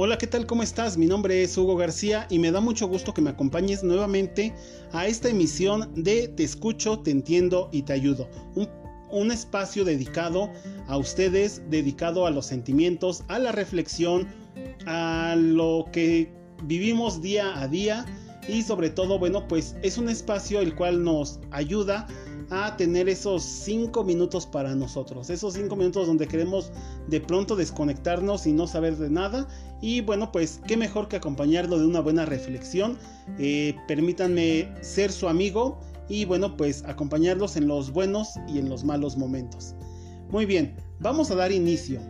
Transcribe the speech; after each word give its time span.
Hola, 0.00 0.16
¿qué 0.16 0.28
tal? 0.28 0.46
¿Cómo 0.46 0.62
estás? 0.62 0.96
Mi 0.96 1.06
nombre 1.06 1.42
es 1.42 1.58
Hugo 1.58 1.74
García 1.74 2.28
y 2.30 2.38
me 2.38 2.52
da 2.52 2.60
mucho 2.60 2.86
gusto 2.86 3.12
que 3.12 3.20
me 3.20 3.30
acompañes 3.30 3.82
nuevamente 3.82 4.54
a 4.92 5.08
esta 5.08 5.28
emisión 5.28 5.90
de 5.96 6.28
Te 6.28 6.44
escucho, 6.44 7.00
te 7.00 7.10
entiendo 7.10 7.68
y 7.72 7.82
te 7.82 7.94
ayudo. 7.94 8.28
Un, 9.10 9.32
espacio 9.32 9.84
dedicado 9.84 10.52
a 10.86 10.96
ustedes, 10.96 11.68
dedicado 11.68 12.26
a 12.26 12.30
los 12.30 12.46
sentimientos, 12.46 13.24
a 13.26 13.40
la 13.40 13.50
reflexión, 13.50 14.28
a 14.86 15.34
lo 15.36 15.86
que 15.90 16.32
vivimos 16.62 17.20
día 17.20 17.60
a 17.60 17.66
día 17.66 18.06
y 18.46 18.62
sobre 18.62 18.90
todo, 18.90 19.18
bueno, 19.18 19.48
pues 19.48 19.74
es 19.82 19.98
un 19.98 20.08
espacio 20.08 20.60
el 20.60 20.76
cual 20.76 21.02
nos 21.02 21.40
ayuda 21.50 22.06
a 22.06 22.27
tener 22.76 23.08
esos 23.08 23.42
5 23.42 24.04
minutos 24.04 24.46
para 24.46 24.74
nosotros. 24.74 25.30
Esos 25.30 25.54
5 25.54 25.76
minutos 25.76 26.06
donde 26.06 26.26
queremos 26.26 26.72
de 27.06 27.20
pronto 27.20 27.56
desconectarnos 27.56 28.46
y 28.46 28.52
no 28.52 28.66
saber 28.66 28.96
de 28.96 29.10
nada. 29.10 29.48
Y 29.80 30.00
bueno, 30.00 30.32
pues 30.32 30.60
qué 30.66 30.76
mejor 30.76 31.08
que 31.08 31.16
acompañarlo 31.16 31.78
de 31.78 31.86
una 31.86 32.00
buena 32.00 32.24
reflexión. 32.24 32.98
Eh, 33.38 33.74
permítanme 33.86 34.72
ser 34.80 35.12
su 35.12 35.28
amigo 35.28 35.78
y 36.08 36.24
bueno, 36.24 36.56
pues 36.56 36.84
acompañarlos 36.84 37.56
en 37.56 37.68
los 37.68 37.92
buenos 37.92 38.34
y 38.48 38.58
en 38.58 38.68
los 38.68 38.84
malos 38.84 39.16
momentos. 39.16 39.74
Muy 40.30 40.46
bien, 40.46 40.74
vamos 41.00 41.30
a 41.30 41.34
dar 41.34 41.52
inicio. 41.52 42.00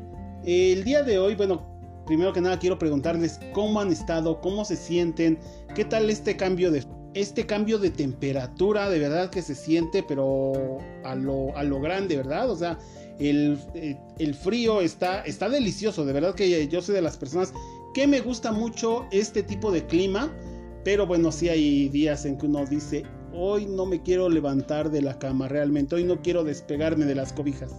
El 0.45 0.85
día 0.85 1.03
de 1.03 1.19
hoy, 1.19 1.35
bueno, 1.35 1.63
primero 2.07 2.33
que 2.33 2.41
nada 2.41 2.59
quiero 2.59 2.79
preguntarles 2.79 3.41
cómo 3.53 3.81
han 3.81 3.93
estado, 3.93 4.41
cómo 4.41 4.65
se 4.65 4.77
sienten, 4.77 5.39
qué 5.75 5.85
tal 5.85 6.09
este 6.11 6.37
cambio 6.37 6.71
de 6.71 6.85
este 7.15 7.47
cambio 7.47 7.79
de 7.79 7.91
temperatura 7.91 8.89
de 8.91 8.99
verdad 8.99 9.31
que 9.31 9.43
se 9.43 9.55
siente, 9.55 10.03
pero 10.03 10.79
a 11.05 11.15
lo, 11.15 11.57
a 11.57 11.63
lo 11.65 11.81
grande, 11.81 12.17
¿verdad? 12.17 12.51
O 12.51 12.57
sea, 12.57 12.79
el, 13.19 13.59
eh, 13.75 13.97
el, 14.19 14.35
frío 14.35 14.81
está, 14.81 15.23
está 15.23 15.49
delicioso, 15.49 16.05
de 16.05 16.13
verdad 16.13 16.35
que 16.35 16.69
yo 16.69 16.83
soy 16.83 16.95
de 16.95 17.03
las 17.03 17.17
personas 17.17 17.53
que 17.95 18.07
me 18.07 18.21
gusta 18.21 18.53
mucho 18.53 19.07
este 19.11 19.43
tipo 19.43 19.73
de 19.73 19.87
clima, 19.87 20.33
pero 20.85 21.07
bueno, 21.07 21.33
sí 21.33 21.49
hay 21.49 21.89
días 21.89 22.25
en 22.25 22.39
que 22.39 22.47
uno 22.47 22.65
dice, 22.67 23.05
hoy 23.33 23.67
no 23.67 23.87
me 23.87 24.03
quiero 24.03 24.29
levantar 24.29 24.91
de 24.91 25.03
la 25.03 25.19
cama 25.19 25.49
realmente, 25.49 25.97
hoy 25.97 26.05
no 26.05 26.21
quiero 26.23 26.45
despegarme 26.45 27.07
de 27.07 27.15
las 27.15 27.33
cobijas. 27.33 27.75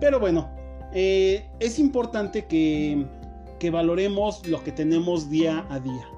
Pero 0.00 0.18
bueno, 0.18 0.50
eh, 0.92 1.48
es 1.60 1.78
importante 1.78 2.46
que, 2.46 3.06
que 3.60 3.70
valoremos 3.70 4.46
lo 4.46 4.62
que 4.64 4.72
tenemos 4.72 5.30
día 5.30 5.64
a 5.70 5.78
día. 5.78 6.08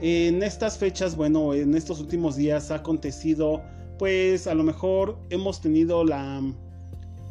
En 0.00 0.44
estas 0.44 0.78
fechas, 0.78 1.16
bueno, 1.16 1.54
en 1.54 1.74
estos 1.74 1.98
últimos 1.98 2.36
días 2.36 2.70
ha 2.70 2.76
acontecido, 2.76 3.62
pues 3.98 4.46
a 4.46 4.54
lo 4.54 4.62
mejor 4.62 5.18
hemos 5.30 5.60
tenido 5.60 6.04
la, 6.04 6.40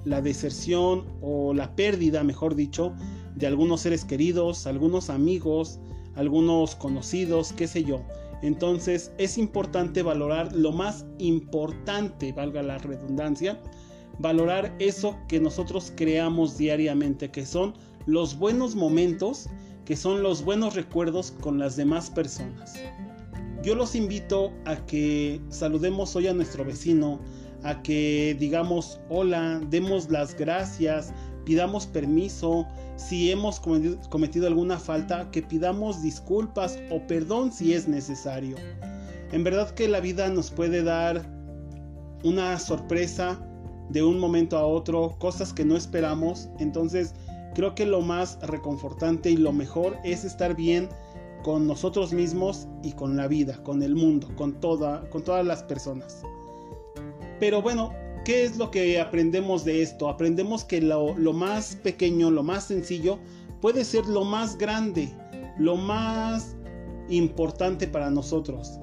la 0.03 0.21
deserción 0.21 1.05
o 1.21 1.53
la 1.53 1.73
pérdida, 1.77 2.23
mejor 2.23 2.55
dicho, 2.55 2.93
de 3.35 3.47
algunos 3.47 3.81
seres 3.81 4.03
queridos, 4.03 4.67
algunos 4.67 5.09
amigos, 5.09 5.79
algunos 6.15 6.75
conocidos, 6.75 7.53
qué 7.53 7.67
sé 7.67 7.85
yo. 7.85 8.01
Entonces 8.41 9.11
es 9.17 9.38
importante 9.38 10.03
valorar 10.03 10.53
lo 10.53 10.73
más 10.73 11.05
importante, 11.19 12.33
valga 12.33 12.61
la 12.63 12.79
redundancia, 12.79 13.61
valorar 14.19 14.75
eso 14.79 15.17
que 15.29 15.39
nosotros 15.39 15.93
creamos 15.95 16.57
diariamente, 16.57 17.31
que 17.31 17.45
son 17.45 17.73
los 18.05 18.38
buenos 18.38 18.75
momentos 18.75 19.47
que 19.88 19.95
son 19.95 20.21
los 20.21 20.43
buenos 20.43 20.75
recuerdos 20.75 21.31
con 21.39 21.59
las 21.59 21.77
demás 21.77 22.09
personas. 22.09 22.73
Yo 23.63 23.73
los 23.73 23.95
invito 23.95 24.52
a 24.66 24.75
que 24.85 25.39
saludemos 25.47 26.13
hoy 26.13 26.27
a 26.27 26.33
nuestro 26.33 26.66
vecino, 26.66 27.21
a 27.63 27.81
que 27.83 28.35
digamos 28.38 28.99
hola, 29.07 29.61
demos 29.69 30.09
las 30.09 30.35
gracias, 30.35 31.13
pidamos 31.45 31.88
permiso, 31.88 32.67
si 32.97 33.31
hemos 33.31 33.61
cometido 34.09 34.47
alguna 34.47 34.77
falta, 34.77 35.31
que 35.31 35.41
pidamos 35.41 36.01
disculpas 36.01 36.77
o 36.91 37.07
perdón 37.07 37.53
si 37.53 37.73
es 37.73 37.88
necesario. 37.88 38.57
En 39.31 39.45
verdad 39.45 39.69
que 39.72 39.88
la 39.88 40.01
vida 40.01 40.28
nos 40.28 40.51
puede 40.51 40.83
dar 40.83 41.25
una 42.25 42.59
sorpresa 42.59 43.39
de 43.89 44.03
un 44.03 44.19
momento 44.19 44.57
a 44.57 44.66
otro, 44.66 45.16
cosas 45.17 45.53
que 45.53 45.63
no 45.63 45.78
esperamos, 45.78 46.50
entonces 46.59 47.13
Creo 47.56 47.75
que 47.75 47.85
lo 47.85 48.02
más 48.02 48.40
reconfortante 48.41 49.31
y 49.31 49.38
lo 49.38 49.52
mejor 49.52 49.97
es 50.03 50.24
estar 50.24 50.56
bien 50.56 50.90
con 51.44 51.68
nosotros 51.68 52.13
mismos 52.13 52.68
y 52.84 52.91
con 52.91 53.16
la 53.16 53.28
vida, 53.28 53.62
con 53.63 53.81
el 53.81 53.96
mundo, 53.96 54.28
con, 54.35 54.59
toda, 54.59 55.09
con 55.09 55.24
todas 55.24 55.46
las 55.46 55.63
personas. 55.63 56.22
Pero 57.40 57.62
bueno, 57.62 57.94
¿qué 58.25 58.44
es 58.44 58.57
lo 58.57 58.72
que 58.72 59.00
aprendemos 59.00 59.63
de 59.63 59.81
esto? 59.81 60.09
Aprendemos 60.09 60.66
que 60.66 60.81
lo, 60.81 61.18
lo 61.18 61.34
más 61.34 61.75
pequeño, 61.78 62.31
lo 62.31 62.44
más 62.44 62.66
sencillo, 62.66 63.19
puede 63.62 63.86
ser 63.86 64.06
lo 64.07 64.24
más 64.24 64.57
grande, 64.57 65.09
lo 65.57 65.78
más 65.78 66.56
importante 67.09 67.88
para 67.88 68.09
nosotros. 68.09 68.80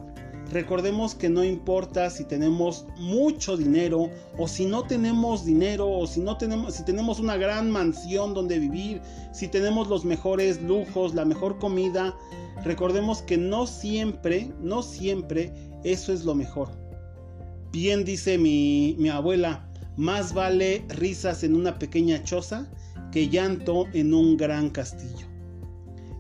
Recordemos 0.53 1.15
que 1.15 1.29
no 1.29 1.43
importa 1.43 2.11
si 2.11 2.25
tenemos 2.25 2.87
mucho 2.97 3.57
dinero 3.57 4.11
o 4.39 4.47
si 4.47 4.67
no 4.67 4.85
tenemos 4.85 5.45
dinero 5.45 5.91
o 5.91 6.07
si 6.07 6.21
no 6.21 6.37
tenemos 6.37 6.75
si 6.75 6.85
tenemos 6.85 7.19
una 7.19 7.37
gran 7.37 7.71
mansión 7.71 8.35
donde 8.35 8.59
vivir, 8.59 9.01
si 9.33 9.49
tenemos 9.49 9.89
los 9.89 10.05
mejores 10.05 10.63
lujos, 10.63 11.15
la 11.15 11.25
mejor 11.25 11.59
comida, 11.59 12.15
recordemos 12.63 13.23
que 13.23 13.37
no 13.39 13.67
siempre, 13.67 14.53
no 14.61 14.83
siempre 14.83 15.53
eso 15.83 16.13
es 16.13 16.25
lo 16.25 16.35
mejor. 16.35 16.71
Bien 17.73 18.05
dice 18.05 18.39
mi, 18.39 18.95
mi 18.99 19.09
abuela, 19.09 19.69
más 19.97 20.35
vale 20.35 20.85
risas 20.89 21.43
en 21.43 21.57
una 21.57 21.79
pequeña 21.79 22.23
choza 22.23 22.71
que 23.11 23.29
llanto 23.29 23.87
en 23.93 24.13
un 24.13 24.37
gran 24.37 24.71
castillo. 24.71 25.34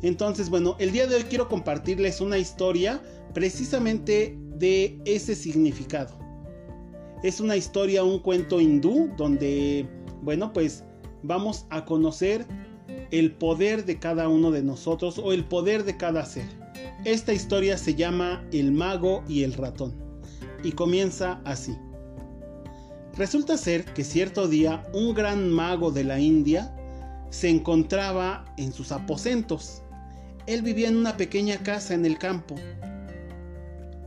Entonces, 0.04 0.50
bueno, 0.50 0.76
el 0.78 0.92
día 0.92 1.06
de 1.06 1.16
hoy 1.16 1.22
quiero 1.22 1.48
compartirles 1.48 2.20
una 2.20 2.36
historia 2.36 3.00
precisamente 3.32 4.36
de 4.50 5.00
ese 5.06 5.34
significado. 5.34 6.18
Es 7.22 7.40
una 7.40 7.56
historia, 7.56 8.04
un 8.04 8.18
cuento 8.18 8.60
hindú 8.60 9.10
donde, 9.16 9.88
bueno, 10.20 10.52
pues 10.52 10.84
vamos 11.22 11.64
a 11.70 11.86
conocer 11.86 12.46
el 13.12 13.32
poder 13.32 13.86
de 13.86 13.98
cada 13.98 14.28
uno 14.28 14.50
de 14.50 14.62
nosotros 14.62 15.18
o 15.18 15.32
el 15.32 15.46
poder 15.46 15.84
de 15.84 15.96
cada 15.96 16.26
ser. 16.26 16.48
Esta 17.06 17.32
historia 17.32 17.78
se 17.78 17.94
llama 17.94 18.46
El 18.52 18.72
mago 18.72 19.24
y 19.26 19.42
el 19.42 19.54
ratón 19.54 19.94
y 20.62 20.72
comienza 20.72 21.40
así. 21.46 21.74
Resulta 23.16 23.56
ser 23.56 23.86
que 23.94 24.04
cierto 24.04 24.48
día 24.48 24.86
un 24.92 25.14
gran 25.14 25.48
mago 25.48 25.90
de 25.90 26.04
la 26.04 26.20
India 26.20 26.76
se 27.30 27.48
encontraba 27.48 28.44
en 28.58 28.70
sus 28.70 28.92
aposentos. 28.92 29.80
Él 30.46 30.62
vivía 30.62 30.88
en 30.88 30.96
una 30.96 31.16
pequeña 31.16 31.58
casa 31.58 31.94
en 31.94 32.04
el 32.04 32.18
campo 32.18 32.56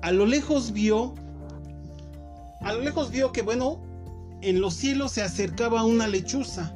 a 0.01 0.11
lo 0.11 0.25
lejos 0.25 0.71
vio, 0.71 1.15
a 2.61 2.71
lo 2.71 2.81
lejos 2.81 3.11
vio 3.11 3.31
que, 3.31 3.41
bueno, 3.41 3.81
en 4.41 4.61
los 4.61 4.73
cielos 4.73 5.11
se 5.11 5.21
acercaba 5.21 5.83
una 5.83 6.07
lechuza. 6.07 6.73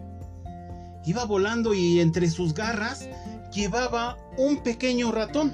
Iba 1.06 1.26
volando 1.26 1.74
y 1.74 2.00
entre 2.00 2.30
sus 2.30 2.54
garras 2.54 3.08
llevaba 3.54 4.18
un 4.38 4.62
pequeño 4.64 5.12
ratón. 5.12 5.52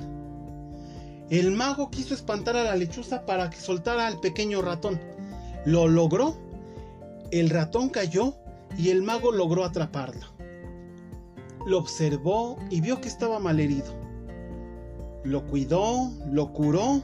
El 1.30 1.52
mago 1.52 1.92
quiso 1.92 2.14
espantar 2.14 2.56
a 2.56 2.64
la 2.64 2.76
lechuza 2.76 3.26
para 3.26 3.50
que 3.50 3.60
soltara 3.60 4.08
al 4.08 4.20
pequeño 4.22 4.62
ratón. 4.62 5.00
Lo 5.66 5.88
logró. 5.88 6.36
El 7.32 7.50
ratón 7.50 7.90
cayó 7.90 8.36
y 8.78 8.90
el 8.90 9.04
mago 9.04 9.32
logró 9.32 9.66
atraparlo. 9.66 10.26
Lo 11.66 11.78
observó 11.78 12.58
y 12.70 12.80
vio 12.80 13.02
que 13.02 13.10
estaba 13.10 13.40
malherido. 13.40 13.97
Lo 15.28 15.46
cuidó, 15.46 16.12
lo 16.32 16.54
curó 16.54 17.04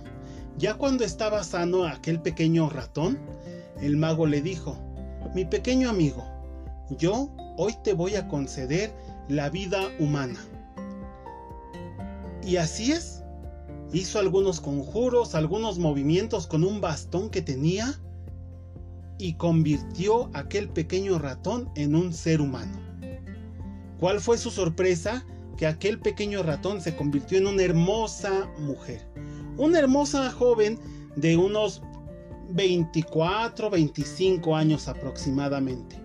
ya 0.58 0.76
cuando 0.76 1.04
estaba 1.04 1.44
sano 1.44 1.86
aquel 1.86 2.22
pequeño 2.22 2.70
ratón, 2.70 3.18
el 3.82 3.98
mago 3.98 4.28
le 4.28 4.42
dijo, 4.42 4.78
mi 5.34 5.46
pequeño 5.46 5.90
amigo, 5.90 6.24
yo 6.98 7.30
hoy 7.58 7.74
te 7.84 7.94
voy 7.94 8.16
a 8.16 8.28
conceder 8.28 8.94
la 9.30 9.50
vida 9.50 9.90
humana. 10.00 10.40
Y 12.46 12.58
así 12.58 12.92
es. 12.92 13.24
Hizo 13.94 14.20
algunos 14.20 14.60
conjuros, 14.60 15.36
algunos 15.36 15.80
movimientos 15.80 16.48
con 16.48 16.64
un 16.64 16.82
bastón 16.82 17.30
que 17.30 17.42
tenía 17.42 18.00
y 19.18 19.36
convirtió 19.36 20.30
aquel 20.34 20.70
pequeño 20.70 21.20
ratón 21.20 21.70
en 21.76 21.96
un 21.96 22.12
ser 22.12 22.42
humano. 22.42 22.78
¿Cuál 24.00 24.20
fue 24.20 24.38
su 24.38 24.50
sorpresa? 24.50 25.26
Que 25.58 25.68
aquel 25.68 26.00
pequeño 26.00 26.44
ratón 26.44 26.82
se 26.82 26.96
convirtió 26.96 27.38
en 27.38 27.48
una 27.48 27.64
hermosa 27.64 28.50
mujer 28.58 29.02
una 29.58 29.80
hermosa 29.80 30.32
joven 30.32 30.80
de 31.16 31.38
unos 31.38 31.82
24, 32.50 33.70
25 33.70 34.56
años 34.56 34.88
aproximadamente. 34.88 36.00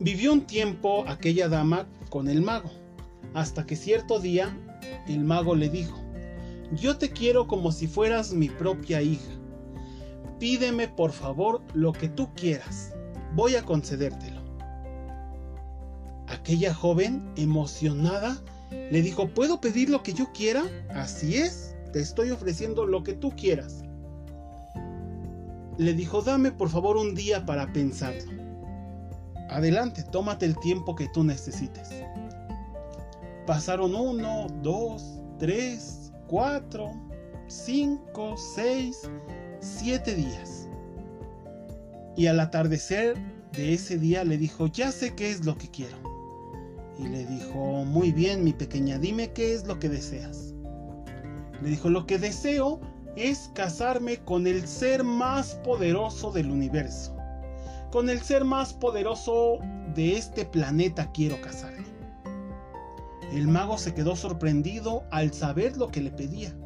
Vivió 0.00 0.32
un 0.32 0.42
tiempo 0.42 1.04
aquella 1.08 1.48
dama 1.48 1.86
con 2.08 2.28
el 2.28 2.40
mago, 2.40 2.70
hasta 3.34 3.66
que 3.66 3.76
cierto 3.76 4.20
día 4.20 4.56
el 5.08 5.24
mago 5.24 5.54
le 5.54 5.68
dijo, 5.68 5.98
yo 6.72 6.98
te 6.98 7.10
quiero 7.10 7.48
como 7.48 7.72
si 7.72 7.86
fueras 7.86 8.32
mi 8.32 8.48
propia 8.48 9.02
hija. 9.02 9.32
Pídeme 10.38 10.86
por 10.86 11.10
favor 11.10 11.62
lo 11.74 11.92
que 11.92 12.08
tú 12.08 12.32
quieras, 12.34 12.94
voy 13.34 13.56
a 13.56 13.64
concedértelo. 13.64 14.37
Aquella 16.48 16.72
joven, 16.72 17.30
emocionada, 17.36 18.40
Le 18.70 19.02
dijo, 19.02 19.28
¿puedo 19.28 19.60
pedir 19.60 19.90
lo 19.90 20.02
que 20.02 20.14
yo 20.14 20.32
quiera? 20.32 20.64
Así 20.88 21.36
es, 21.36 21.74
te 21.92 22.00
estoy 22.00 22.30
ofreciendo 22.30 22.86
lo 22.86 23.02
que 23.02 23.12
tú 23.12 23.32
quieras. 23.36 23.82
Le 25.76 25.92
dijo, 25.92 26.22
dame 26.22 26.50
por 26.50 26.70
favor 26.70 26.96
un 26.96 27.14
día 27.14 27.44
para 27.44 27.70
pensarlo. 27.74 28.32
Adelante, 29.50 30.02
tómate 30.04 30.46
el 30.46 30.58
tiempo 30.60 30.96
que 30.96 31.06
tú 31.08 31.22
necesites. 31.22 31.90
Pasaron 33.46 33.94
uno, 33.94 34.46
dos, 34.62 35.20
tres, 35.38 36.14
cuatro, 36.28 36.92
cinco, 37.48 38.36
seis, 38.54 39.02
siete 39.60 40.14
días. 40.14 40.66
Y 42.16 42.26
al 42.26 42.40
atardecer 42.40 43.18
de 43.52 43.74
ese 43.74 43.98
día 43.98 44.24
le 44.24 44.38
dijo, 44.38 44.66
ya 44.68 44.90
sé 44.90 45.14
qué 45.14 45.30
es 45.30 45.44
lo 45.44 45.54
que 45.58 45.70
quiero. 45.70 46.07
Y 46.98 47.08
le 47.08 47.24
dijo, 47.26 47.84
muy 47.84 48.12
bien, 48.12 48.42
mi 48.42 48.52
pequeña, 48.52 48.98
dime 48.98 49.32
qué 49.32 49.54
es 49.54 49.66
lo 49.66 49.78
que 49.78 49.88
deseas. 49.88 50.54
Le 51.62 51.70
dijo, 51.70 51.88
lo 51.90 52.06
que 52.06 52.18
deseo 52.18 52.80
es 53.16 53.50
casarme 53.54 54.18
con 54.18 54.46
el 54.46 54.66
ser 54.66 55.04
más 55.04 55.54
poderoso 55.64 56.32
del 56.32 56.50
universo. 56.50 57.16
Con 57.90 58.10
el 58.10 58.20
ser 58.20 58.44
más 58.44 58.72
poderoso 58.72 59.58
de 59.94 60.16
este 60.16 60.44
planeta 60.44 61.10
quiero 61.12 61.40
casarme. 61.40 61.86
El 63.32 63.46
mago 63.46 63.78
se 63.78 63.94
quedó 63.94 64.16
sorprendido 64.16 65.04
al 65.10 65.32
saber 65.32 65.76
lo 65.76 65.88
que 65.88 66.00
le 66.00 66.10
pedía. 66.10 66.56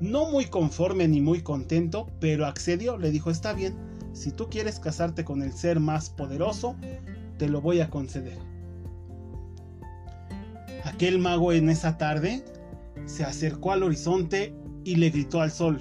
No 0.00 0.30
muy 0.30 0.46
conforme 0.46 1.06
ni 1.06 1.20
muy 1.20 1.42
contento, 1.42 2.06
pero 2.18 2.46
accedió, 2.46 2.96
le 2.96 3.10
dijo, 3.10 3.30
está 3.30 3.52
bien, 3.52 3.76
si 4.12 4.32
tú 4.32 4.48
quieres 4.48 4.80
casarte 4.80 5.24
con 5.24 5.42
el 5.42 5.52
ser 5.52 5.78
más 5.78 6.10
poderoso, 6.10 6.76
te 7.38 7.48
lo 7.48 7.60
voy 7.60 7.80
a 7.80 7.90
conceder. 7.90 8.38
Aquel 11.00 11.18
mago 11.18 11.54
en 11.54 11.70
esa 11.70 11.96
tarde 11.96 12.44
se 13.06 13.24
acercó 13.24 13.72
al 13.72 13.84
horizonte 13.84 14.54
y 14.84 14.96
le 14.96 15.08
gritó 15.08 15.40
al 15.40 15.50
sol, 15.50 15.80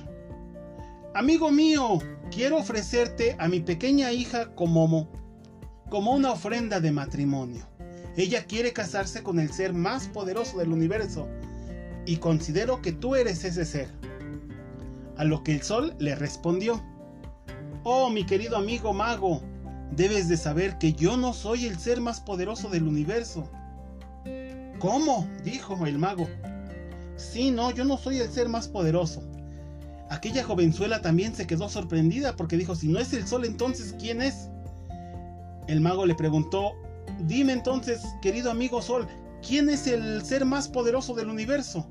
Amigo 1.13 1.51
mío, 1.51 2.00
quiero 2.31 2.56
ofrecerte 2.56 3.36
a 3.38 3.50
mi 3.50 3.60
pequeña 3.60 4.13
hija 4.13 4.56
como, 4.56 5.12
como 5.89 6.13
una 6.13 6.31
ofrenda 6.31 6.80
de 6.80 6.94
matrimonio. 6.94 7.68
Ella 8.16 8.45
quiere 8.45 8.71
casarse 8.71 9.21
con 9.21 9.42
el 9.42 9.51
ser 9.51 9.74
más 9.74 10.07
poderoso 10.07 10.60
del 10.60 10.71
universo 10.71 11.27
y 12.06 12.16
considero 12.16 12.81
que 12.81 12.94
tú 12.94 13.16
eres 13.16 13.44
ese 13.44 13.66
ser. 13.66 13.89
A 15.18 15.25
lo 15.25 15.44
que 15.44 15.51
el 15.51 15.63
sol 15.63 15.95
le 16.00 16.16
respondió, 16.16 16.81
Oh, 17.83 18.10
mi 18.10 18.25
querido 18.25 18.56
amigo 18.56 18.94
mago, 18.94 19.42
debes 19.92 20.30
de 20.30 20.38
saber 20.38 20.77
que 20.77 20.94
yo 20.94 21.18
no 21.18 21.33
soy 21.33 21.66
el 21.66 21.77
ser 21.77 22.00
más 22.00 22.21
poderoso 22.21 22.69
del 22.69 22.88
universo. 22.88 23.51
¿Cómo? 24.79 25.27
dijo 25.43 25.85
el 25.85 25.97
mago. 25.97 26.27
Sí, 27.17 27.51
no, 27.51 27.71
yo 27.71 27.83
no 27.83 27.97
soy 27.97 28.19
el 28.19 28.29
ser 28.29 28.47
más 28.47 28.67
poderoso. 28.67 29.21
Aquella 30.09 30.43
jovenzuela 30.43 31.01
también 31.01 31.35
se 31.35 31.45
quedó 31.45 31.69
sorprendida 31.69 32.35
porque 32.35 32.57
dijo, 32.57 32.75
si 32.75 32.87
no 32.87 32.97
es 32.97 33.13
el 33.13 33.27
sol, 33.27 33.45
entonces 33.45 33.93
¿quién 33.99 34.21
es? 34.21 34.49
El 35.67 35.81
mago 35.81 36.05
le 36.05 36.15
preguntó, 36.15 36.71
dime 37.19 37.53
entonces, 37.53 38.01
querido 38.21 38.49
amigo 38.49 38.81
sol, 38.81 39.07
¿quién 39.45 39.69
es 39.69 39.85
el 39.85 40.23
ser 40.23 40.45
más 40.45 40.67
poderoso 40.67 41.13
del 41.13 41.29
universo? 41.29 41.85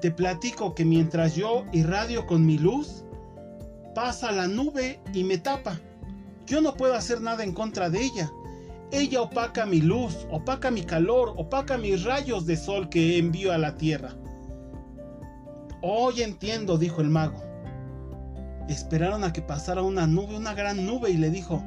Te 0.00 0.10
platico 0.10 0.74
que 0.74 0.84
mientras 0.84 1.34
yo 1.34 1.64
irradio 1.72 2.26
con 2.26 2.44
mi 2.44 2.58
luz, 2.58 3.04
pasa 3.94 4.30
la 4.30 4.46
nube 4.46 5.00
y 5.14 5.24
me 5.24 5.38
tapa. 5.38 5.80
Yo 6.46 6.60
no 6.60 6.74
puedo 6.74 6.94
hacer 6.94 7.22
nada 7.22 7.42
en 7.42 7.52
contra 7.52 7.90
de 7.90 8.04
ella. 8.04 8.30
Ella 8.92 9.22
opaca 9.22 9.66
mi 9.66 9.80
luz, 9.80 10.26
opaca 10.30 10.70
mi 10.70 10.82
calor, 10.82 11.34
opaca 11.36 11.76
mis 11.76 12.04
rayos 12.04 12.46
de 12.46 12.56
sol 12.56 12.88
que 12.88 13.18
envío 13.18 13.52
a 13.52 13.58
la 13.58 13.76
tierra. 13.76 14.14
Hoy 15.82 16.22
entiendo, 16.22 16.78
dijo 16.78 17.00
el 17.00 17.08
mago. 17.08 17.42
Esperaron 18.68 19.24
a 19.24 19.32
que 19.32 19.42
pasara 19.42 19.82
una 19.82 20.06
nube, 20.06 20.36
una 20.36 20.54
gran 20.54 20.86
nube, 20.86 21.10
y 21.10 21.16
le 21.16 21.30
dijo, 21.30 21.62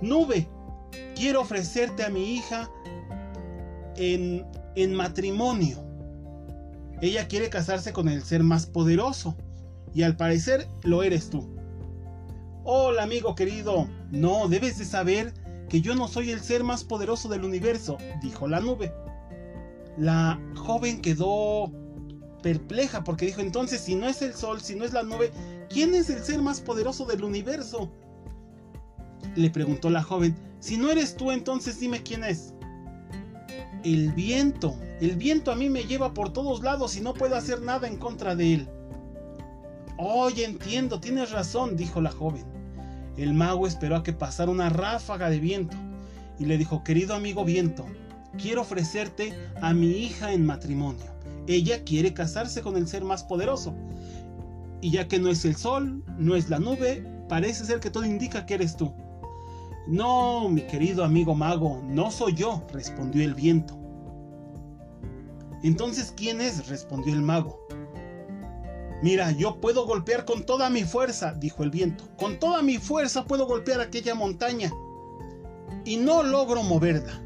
Nube, 0.00 0.48
quiero 1.14 1.40
ofrecerte 1.40 2.04
a 2.04 2.10
mi 2.10 2.34
hija 2.34 2.70
en, 3.96 4.44
en 4.74 4.94
matrimonio. 4.94 5.78
Ella 7.00 7.28
quiere 7.28 7.50
casarse 7.50 7.92
con 7.92 8.08
el 8.08 8.22
ser 8.22 8.42
más 8.42 8.66
poderoso, 8.66 9.36
y 9.94 10.02
al 10.02 10.16
parecer 10.16 10.68
lo 10.82 11.02
eres 11.02 11.30
tú. 11.30 11.48
Hola 12.64 13.04
amigo 13.04 13.34
querido, 13.34 13.88
no, 14.10 14.48
debes 14.48 14.78
de 14.78 14.84
saber 14.84 15.32
que 15.68 15.80
yo 15.80 15.94
no 15.94 16.08
soy 16.08 16.30
el 16.30 16.40
ser 16.40 16.64
más 16.64 16.84
poderoso 16.84 17.28
del 17.28 17.44
universo, 17.44 17.98
dijo 18.22 18.48
la 18.48 18.60
nube. 18.60 18.92
La 19.96 20.40
joven 20.54 21.00
quedó 21.00 21.72
perpleja 22.42 23.04
porque 23.04 23.26
dijo 23.26 23.40
entonces 23.40 23.80
si 23.80 23.94
no 23.94 24.08
es 24.08 24.22
el 24.22 24.32
sol, 24.34 24.60
si 24.60 24.74
no 24.74 24.84
es 24.84 24.92
la 24.92 25.02
nube, 25.02 25.32
¿quién 25.68 25.94
es 25.94 26.08
el 26.10 26.22
ser 26.22 26.40
más 26.40 26.60
poderoso 26.60 27.04
del 27.04 27.24
universo? 27.24 27.90
Le 29.34 29.50
preguntó 29.50 29.90
la 29.90 30.02
joven, 30.02 30.36
si 30.60 30.76
no 30.76 30.90
eres 30.90 31.16
tú 31.16 31.30
entonces 31.30 31.78
dime 31.80 32.02
quién 32.02 32.24
es. 32.24 32.54
El 33.84 34.12
viento, 34.12 34.76
el 35.00 35.16
viento 35.16 35.52
a 35.52 35.56
mí 35.56 35.68
me 35.68 35.84
lleva 35.84 36.14
por 36.14 36.32
todos 36.32 36.62
lados 36.62 36.96
y 36.96 37.00
no 37.00 37.14
puedo 37.14 37.36
hacer 37.36 37.62
nada 37.62 37.86
en 37.86 37.96
contra 37.96 38.34
de 38.34 38.54
él. 38.54 38.68
Oye, 39.98 40.44
entiendo, 40.44 41.00
tienes 41.00 41.32
razón, 41.32 41.76
dijo 41.76 42.00
la 42.00 42.10
joven. 42.10 42.57
El 43.18 43.34
mago 43.34 43.66
esperó 43.66 43.96
a 43.96 44.02
que 44.04 44.12
pasara 44.12 44.48
una 44.48 44.68
ráfaga 44.68 45.28
de 45.28 45.40
viento 45.40 45.76
y 46.38 46.44
le 46.44 46.56
dijo, 46.56 46.84
querido 46.84 47.16
amigo 47.16 47.44
viento, 47.44 47.84
quiero 48.40 48.60
ofrecerte 48.60 49.34
a 49.60 49.74
mi 49.74 49.88
hija 49.90 50.32
en 50.32 50.46
matrimonio. 50.46 51.04
Ella 51.48 51.82
quiere 51.82 52.14
casarse 52.14 52.62
con 52.62 52.76
el 52.76 52.86
ser 52.86 53.04
más 53.04 53.24
poderoso. 53.24 53.74
Y 54.80 54.92
ya 54.92 55.08
que 55.08 55.18
no 55.18 55.30
es 55.30 55.44
el 55.44 55.56
sol, 55.56 56.04
no 56.16 56.36
es 56.36 56.48
la 56.48 56.60
nube, 56.60 57.04
parece 57.28 57.64
ser 57.64 57.80
que 57.80 57.90
todo 57.90 58.04
indica 58.04 58.46
que 58.46 58.54
eres 58.54 58.76
tú. 58.76 58.94
No, 59.88 60.48
mi 60.48 60.60
querido 60.62 61.02
amigo 61.02 61.34
mago, 61.34 61.82
no 61.88 62.12
soy 62.12 62.34
yo, 62.34 62.64
respondió 62.72 63.24
el 63.24 63.34
viento. 63.34 63.76
Entonces, 65.64 66.14
¿quién 66.16 66.40
es? 66.40 66.68
respondió 66.68 67.14
el 67.14 67.22
mago. 67.22 67.58
Mira, 69.02 69.30
yo 69.30 69.60
puedo 69.60 69.86
golpear 69.86 70.24
con 70.24 70.44
toda 70.44 70.70
mi 70.70 70.82
fuerza, 70.82 71.34
dijo 71.34 71.62
el 71.62 71.70
viento. 71.70 72.04
Con 72.16 72.38
toda 72.38 72.62
mi 72.62 72.78
fuerza 72.78 73.24
puedo 73.24 73.46
golpear 73.46 73.80
aquella 73.80 74.14
montaña. 74.14 74.72
Y 75.84 75.96
no 75.96 76.22
logro 76.22 76.62
moverla. 76.62 77.22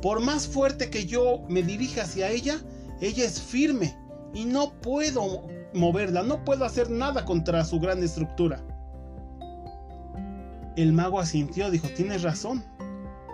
Por 0.00 0.20
más 0.20 0.46
fuerte 0.46 0.90
que 0.90 1.06
yo 1.06 1.40
me 1.48 1.62
dirija 1.62 2.02
hacia 2.02 2.30
ella, 2.30 2.60
ella 3.00 3.24
es 3.24 3.40
firme 3.40 3.96
y 4.32 4.44
no 4.44 4.72
puedo 4.80 5.48
moverla, 5.74 6.22
no 6.22 6.44
puedo 6.44 6.64
hacer 6.64 6.90
nada 6.90 7.24
contra 7.24 7.64
su 7.64 7.80
gran 7.80 8.02
estructura. 8.02 8.62
El 10.76 10.92
mago 10.92 11.18
asintió, 11.18 11.70
dijo, 11.70 11.88
tienes 11.96 12.22
razón. 12.22 12.62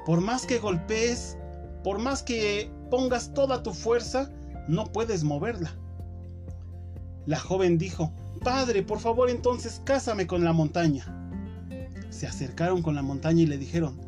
Por 0.06 0.20
más 0.20 0.46
que 0.46 0.58
golpees, 0.58 1.36
por 1.84 1.98
más 1.98 2.22
que 2.22 2.70
pongas 2.90 3.34
toda 3.34 3.62
tu 3.62 3.72
fuerza, 3.72 4.30
no 4.68 4.84
puedes 4.86 5.24
moverla. 5.24 5.76
La 7.26 7.38
joven 7.38 7.78
dijo, 7.78 8.12
Padre, 8.42 8.82
por 8.82 8.98
favor 8.98 9.30
entonces 9.30 9.80
cásame 9.84 10.26
con 10.26 10.44
la 10.44 10.52
montaña. 10.52 11.06
Se 12.10 12.26
acercaron 12.26 12.82
con 12.82 12.94
la 12.94 13.02
montaña 13.02 13.42
y 13.42 13.46
le 13.46 13.58
dijeron, 13.58 14.00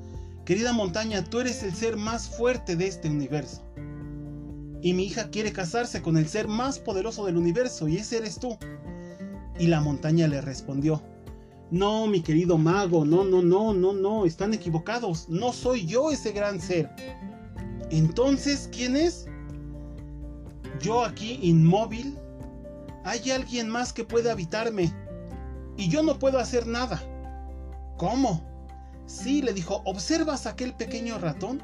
Querida 0.44 0.74
montaña, 0.74 1.24
tú 1.24 1.40
eres 1.40 1.62
el 1.62 1.74
ser 1.74 1.96
más 1.96 2.28
fuerte 2.28 2.76
de 2.76 2.86
este 2.86 3.08
universo. 3.08 3.62
Y 4.82 4.92
mi 4.92 5.04
hija 5.04 5.30
quiere 5.30 5.52
casarse 5.52 6.02
con 6.02 6.18
el 6.18 6.28
ser 6.28 6.48
más 6.48 6.78
poderoso 6.78 7.24
del 7.24 7.38
universo, 7.38 7.88
y 7.88 7.96
ese 7.96 8.18
eres 8.18 8.38
tú. 8.38 8.58
Y 9.58 9.68
la 9.68 9.80
montaña 9.80 10.28
le 10.28 10.42
respondió, 10.42 11.02
No, 11.70 12.06
mi 12.06 12.20
querido 12.20 12.58
mago, 12.58 13.06
no, 13.06 13.24
no, 13.24 13.40
no, 13.40 13.72
no, 13.72 13.94
no, 13.94 14.26
están 14.26 14.52
equivocados, 14.52 15.30
no 15.30 15.54
soy 15.54 15.86
yo 15.86 16.10
ese 16.10 16.32
gran 16.32 16.60
ser. 16.60 16.90
Entonces, 17.90 18.68
¿quién 18.70 18.96
es? 18.96 19.26
Yo 20.82 21.04
aquí 21.04 21.38
inmóvil, 21.40 22.18
hay 23.04 23.30
alguien 23.30 23.68
más 23.68 23.92
que 23.92 24.04
puede 24.04 24.30
habitarme 24.30 24.92
y 25.76 25.88
yo 25.88 26.02
no 26.02 26.18
puedo 26.18 26.38
hacer 26.38 26.66
nada. 26.66 27.02
¿Cómo? 27.98 28.42
Sí, 29.06 29.42
le 29.42 29.52
dijo, 29.52 29.82
¿observas 29.84 30.46
aquel 30.46 30.74
pequeño 30.74 31.18
ratón? 31.18 31.62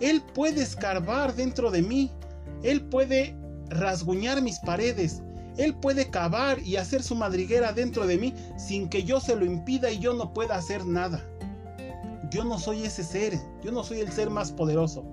Él 0.00 0.22
puede 0.34 0.62
escarbar 0.62 1.34
dentro 1.34 1.70
de 1.70 1.80
mí, 1.80 2.12
él 2.62 2.82
puede 2.84 3.34
rasguñar 3.70 4.42
mis 4.42 4.58
paredes, 4.58 5.22
él 5.56 5.74
puede 5.74 6.10
cavar 6.10 6.58
y 6.60 6.76
hacer 6.76 7.02
su 7.02 7.14
madriguera 7.14 7.72
dentro 7.72 8.06
de 8.06 8.18
mí 8.18 8.34
sin 8.58 8.90
que 8.90 9.04
yo 9.04 9.20
se 9.20 9.34
lo 9.34 9.46
impida 9.46 9.90
y 9.90 9.98
yo 9.98 10.12
no 10.12 10.34
pueda 10.34 10.56
hacer 10.56 10.84
nada. 10.84 11.24
Yo 12.30 12.44
no 12.44 12.58
soy 12.58 12.82
ese 12.82 13.02
ser, 13.02 13.40
yo 13.62 13.72
no 13.72 13.82
soy 13.82 14.00
el 14.00 14.12
ser 14.12 14.28
más 14.28 14.52
poderoso. 14.52 15.04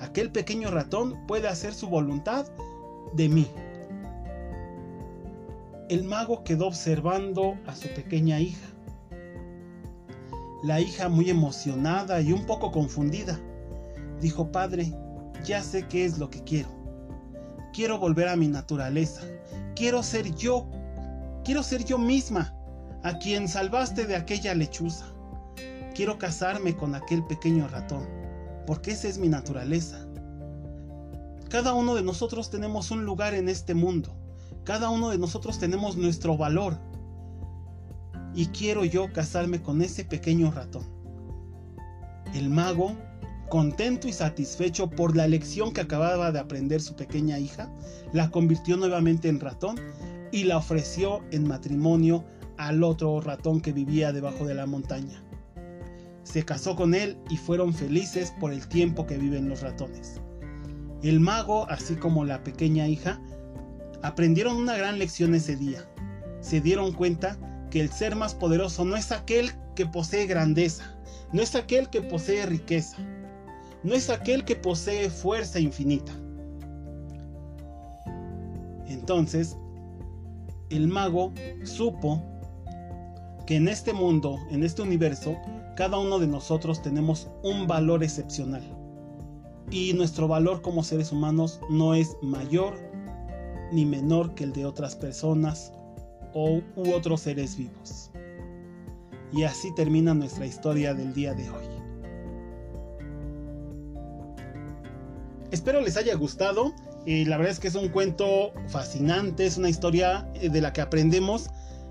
Aquel 0.00 0.30
pequeño 0.30 0.70
ratón 0.70 1.26
puede 1.26 1.48
hacer 1.48 1.72
su 1.72 1.88
voluntad 1.88 2.44
de 3.14 3.30
mí 3.30 3.48
el 5.88 6.02
mago 6.02 6.42
quedó 6.42 6.66
observando 6.66 7.56
a 7.66 7.74
su 7.74 7.88
pequeña 7.88 8.40
hija. 8.40 8.66
La 10.64 10.80
hija 10.80 11.08
muy 11.08 11.30
emocionada 11.30 12.20
y 12.20 12.32
un 12.32 12.44
poco 12.44 12.72
confundida. 12.72 13.38
Dijo, 14.20 14.50
Padre, 14.50 14.92
ya 15.44 15.62
sé 15.62 15.86
qué 15.86 16.04
es 16.04 16.18
lo 16.18 16.28
que 16.28 16.42
quiero. 16.42 16.68
Quiero 17.72 17.98
volver 17.98 18.28
a 18.28 18.36
mi 18.36 18.48
naturaleza. 18.48 19.22
Quiero 19.76 20.02
ser 20.02 20.34
yo. 20.34 20.66
Quiero 21.44 21.62
ser 21.62 21.84
yo 21.84 21.98
misma, 21.98 22.52
a 23.04 23.18
quien 23.18 23.46
salvaste 23.46 24.06
de 24.06 24.16
aquella 24.16 24.54
lechuza. 24.54 25.06
Quiero 25.94 26.18
casarme 26.18 26.76
con 26.76 26.96
aquel 26.96 27.24
pequeño 27.24 27.68
ratón, 27.68 28.04
porque 28.66 28.90
esa 28.90 29.06
es 29.06 29.18
mi 29.18 29.28
naturaleza. 29.28 30.04
Cada 31.48 31.74
uno 31.74 31.94
de 31.94 32.02
nosotros 32.02 32.50
tenemos 32.50 32.90
un 32.90 33.04
lugar 33.04 33.34
en 33.34 33.48
este 33.48 33.74
mundo. 33.74 34.12
Cada 34.66 34.90
uno 34.90 35.10
de 35.10 35.18
nosotros 35.18 35.60
tenemos 35.60 35.96
nuestro 35.96 36.36
valor. 36.36 36.76
Y 38.34 38.46
quiero 38.46 38.84
yo 38.84 39.12
casarme 39.12 39.62
con 39.62 39.80
ese 39.80 40.04
pequeño 40.04 40.50
ratón. 40.50 40.84
El 42.34 42.50
mago, 42.50 42.96
contento 43.48 44.08
y 44.08 44.12
satisfecho 44.12 44.90
por 44.90 45.16
la 45.16 45.28
lección 45.28 45.72
que 45.72 45.82
acababa 45.82 46.32
de 46.32 46.40
aprender 46.40 46.82
su 46.82 46.96
pequeña 46.96 47.38
hija, 47.38 47.72
la 48.12 48.28
convirtió 48.32 48.76
nuevamente 48.76 49.28
en 49.28 49.38
ratón 49.38 49.76
y 50.32 50.42
la 50.42 50.56
ofreció 50.56 51.22
en 51.30 51.46
matrimonio 51.46 52.24
al 52.58 52.82
otro 52.82 53.20
ratón 53.20 53.60
que 53.60 53.72
vivía 53.72 54.12
debajo 54.12 54.44
de 54.46 54.54
la 54.54 54.66
montaña. 54.66 55.22
Se 56.24 56.44
casó 56.44 56.74
con 56.74 56.92
él 56.92 57.16
y 57.30 57.36
fueron 57.36 57.72
felices 57.72 58.34
por 58.40 58.52
el 58.52 58.66
tiempo 58.66 59.06
que 59.06 59.16
viven 59.16 59.48
los 59.48 59.60
ratones. 59.60 60.20
El 61.04 61.20
mago, 61.20 61.70
así 61.70 61.94
como 61.94 62.24
la 62.24 62.42
pequeña 62.42 62.88
hija, 62.88 63.20
aprendieron 64.02 64.56
una 64.56 64.76
gran 64.76 64.98
lección 64.98 65.34
ese 65.34 65.56
día. 65.56 65.84
Se 66.40 66.60
dieron 66.60 66.92
cuenta 66.92 67.38
que 67.70 67.80
el 67.80 67.90
ser 67.90 68.16
más 68.16 68.34
poderoso 68.34 68.84
no 68.84 68.96
es 68.96 69.12
aquel 69.12 69.50
que 69.74 69.86
posee 69.86 70.26
grandeza, 70.26 70.96
no 71.32 71.42
es 71.42 71.54
aquel 71.54 71.90
que 71.90 72.02
posee 72.02 72.46
riqueza, 72.46 72.96
no 73.82 73.94
es 73.94 74.10
aquel 74.10 74.44
que 74.44 74.56
posee 74.56 75.10
fuerza 75.10 75.60
infinita. 75.60 76.12
Entonces, 78.86 79.56
el 80.70 80.88
mago 80.88 81.32
supo 81.64 82.22
que 83.46 83.56
en 83.56 83.68
este 83.68 83.92
mundo, 83.92 84.38
en 84.50 84.64
este 84.64 84.82
universo, 84.82 85.36
cada 85.76 85.98
uno 85.98 86.18
de 86.18 86.26
nosotros 86.26 86.82
tenemos 86.82 87.28
un 87.42 87.66
valor 87.66 88.02
excepcional. 88.02 88.62
Y 89.70 89.92
nuestro 89.92 90.26
valor 90.28 90.62
como 90.62 90.82
seres 90.82 91.12
humanos 91.12 91.60
no 91.70 91.94
es 91.94 92.16
mayor 92.22 92.85
ni 93.72 93.84
menor 93.84 94.34
que 94.34 94.44
el 94.44 94.52
de 94.52 94.64
otras 94.66 94.94
personas 94.94 95.72
o 96.34 96.60
u 96.76 96.92
otros 96.92 97.22
seres 97.22 97.56
vivos. 97.56 98.10
Y 99.32 99.42
así 99.42 99.74
termina 99.74 100.14
nuestra 100.14 100.46
historia 100.46 100.94
del 100.94 101.12
día 101.14 101.34
de 101.34 101.50
hoy. 101.50 101.64
Espero 105.50 105.80
les 105.80 105.96
haya 105.96 106.14
gustado. 106.14 106.74
Eh, 107.06 107.24
la 107.26 107.36
verdad 107.36 107.52
es 107.52 107.60
que 107.60 107.68
es 107.68 107.74
un 107.74 107.88
cuento 107.88 108.52
fascinante, 108.68 109.46
es 109.46 109.56
una 109.56 109.68
historia 109.68 110.28
eh, 110.34 110.48
de 110.48 110.60
la 110.60 110.72
que 110.72 110.80
aprendemos, 110.80 111.48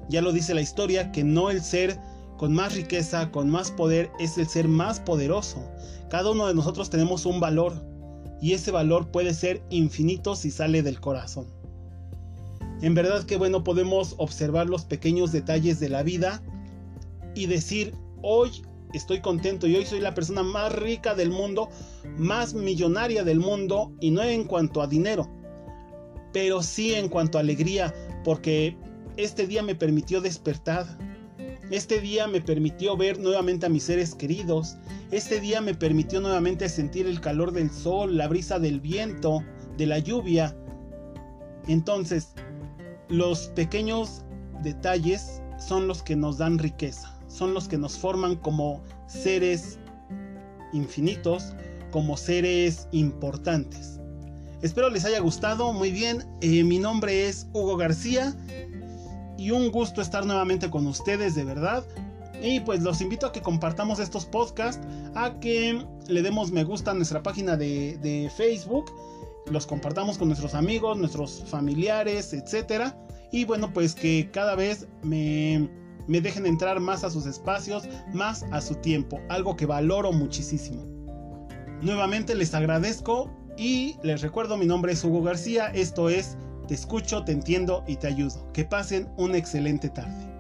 ya 0.10 0.22
lo 0.22 0.34
dice 0.34 0.54
la 0.54 0.62
historia, 0.62 1.12
que 1.12 1.24
no 1.24 1.50
el 1.50 1.62
ser 1.62 1.98
con 2.38 2.54
más 2.54 2.76
riqueza, 2.76 3.32
con 3.32 3.50
más 3.50 3.72
poder, 3.72 4.12
es 4.20 4.38
el 4.38 4.48
ser 4.48 4.68
más 4.68 5.00
poderoso. 5.00 5.66
Cada 6.10 6.32
uno 6.32 6.48
de 6.48 6.54
nosotros 6.54 6.90
tenemos 6.90 7.26
un 7.26 7.40
valor 7.40 7.82
y 8.42 8.54
ese 8.54 8.72
valor 8.72 9.10
puede 9.10 9.34
ser 9.34 9.64
infinito 9.70 10.36
si 10.36 10.52
sale 10.52 10.84
del 10.84 11.00
corazón. 11.00 11.55
En 12.86 12.94
verdad 12.94 13.24
que 13.24 13.36
bueno, 13.36 13.64
podemos 13.64 14.14
observar 14.20 14.70
los 14.70 14.86
pequeños 14.86 15.32
detalles 15.32 15.80
de 15.80 15.90
la 15.90 16.04
vida 16.04 16.44
y 17.34 17.48
decir, 17.48 17.96
hoy 18.22 18.62
estoy 18.94 19.22
contento 19.22 19.66
y 19.66 19.76
hoy 19.76 19.88
soy 19.88 20.02
la 20.02 20.14
persona 20.14 20.44
más 20.44 20.72
rica 20.72 21.16
del 21.16 21.32
mundo, 21.32 21.68
más 22.20 22.54
millonaria 22.54 23.24
del 23.24 23.40
mundo 23.40 23.92
y 24.02 24.12
no 24.12 24.22
en 24.22 24.44
cuanto 24.44 24.84
a 24.84 24.88
dinero, 24.88 25.28
pero 26.32 26.62
sí 26.62 26.94
en 26.94 27.10
cuanto 27.10 27.40
a 27.40 27.42
alegría, 27.42 27.92
porque 28.24 28.78
este 29.18 29.48
día 29.48 29.64
me 29.64 29.74
permitió 29.74 30.22
despertar. 30.22 30.86
Este 31.72 32.00
día 32.00 32.28
me 32.28 32.40
permitió 32.40 32.96
ver 32.96 33.20
nuevamente 33.20 33.66
a 33.66 33.70
mis 33.70 33.82
seres 33.82 34.14
queridos. 34.14 34.76
Este 35.10 35.40
día 35.40 35.60
me 35.60 35.74
permitió 35.74 36.22
nuevamente 36.22 36.70
sentir 36.70 37.08
el 37.08 37.20
calor 37.20 37.52
del 37.52 37.72
sol, 37.72 38.16
la 38.16 38.28
brisa 38.28 38.60
del 38.60 38.80
viento, 38.80 39.44
de 39.76 39.88
la 39.88 39.98
lluvia. 39.98 40.56
Entonces, 41.68 42.36
los 43.10 43.48
pequeños 43.50 44.24
detalles 44.62 45.42
son 45.58 45.88
los 45.88 46.04
que 46.04 46.16
nos 46.16 46.38
dan 46.38 46.60
riqueza, 46.60 47.14
son 47.28 47.54
los 47.54 47.68
que 47.68 47.78
nos 47.78 47.98
forman 47.98 48.36
como 48.36 48.82
seres 49.08 49.80
infinitos, 50.74 51.54
como 51.92 52.18
seres 52.18 52.88
importantes. 52.92 54.00
Espero 54.62 54.90
les 54.90 55.06
haya 55.06 55.20
gustado, 55.20 55.74
muy 55.74 55.92
bien, 55.92 56.26
eh, 56.42 56.64
mi 56.64 56.80
nombre 56.80 57.28
es 57.28 57.48
Hugo 57.54 57.78
García 57.78 58.36
y 59.38 59.52
un 59.52 59.72
gusto 59.72 60.02
estar 60.02 60.26
nuevamente 60.26 60.70
con 60.70 60.88
ustedes, 60.88 61.36
de 61.36 61.44
verdad. 61.44 61.84
Y 62.42 62.60
pues 62.62 62.82
los 62.82 63.02
invito 63.02 63.28
a 63.28 63.32
que 63.32 63.42
compartamos 63.42 64.00
estos 64.00 64.26
podcasts, 64.26 64.86
a 65.14 65.40
que 65.40 65.86
le 66.08 66.22
demos 66.22 66.52
me 66.52 66.64
gusta 66.64 66.92
a 66.92 66.94
nuestra 66.94 67.24
página 67.24 67.56
de, 67.56 67.98
de 68.02 68.30
Facebook 68.36 68.92
los 69.50 69.68
compartamos 69.68 70.18
con 70.18 70.28
nuestros 70.28 70.54
amigos, 70.56 70.98
nuestros 70.98 71.44
familiares, 71.48 72.34
etc. 72.34 72.94
Y 73.32 73.46
bueno, 73.46 73.72
pues 73.74 73.96
que 73.96 74.30
cada 74.32 74.56
vez 74.56 74.88
me, 75.04 75.70
me 76.08 76.22
dejen 76.22 76.46
entrar 76.46 76.80
más 76.80 77.04
a 77.04 77.10
sus 77.10 77.26
espacios, 77.26 77.84
más 78.14 78.44
a 78.52 78.62
su 78.62 78.76
tiempo, 78.76 79.20
algo 79.30 79.56
que 79.56 79.66
valoro 79.66 80.12
muchísimo. 80.12 80.84
Nuevamente 81.82 82.36
les 82.36 82.54
agradezco 82.54 83.32
y 83.58 83.98
les 84.04 84.22
recuerdo 84.22 84.58
mi 84.58 84.66
nombre 84.66 84.94
es 84.94 85.04
Hugo 85.04 85.22
García, 85.22 85.68
esto 85.68 86.10
es 86.10 86.38
Te 86.68 86.74
escucho, 86.74 87.24
te 87.24 87.32
entiendo 87.32 87.84
y 87.88 87.98
te 87.98 88.08
ayudo. 88.08 88.52
Que 88.52 88.66
pasen 88.66 89.08
una 89.18 89.38
excelente 89.38 89.90
tarde. 89.90 90.35